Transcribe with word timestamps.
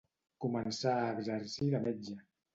Començà 0.45 0.95
a 1.03 1.13
exercir 1.19 1.69
de 1.77 1.85
metge. 1.87 2.19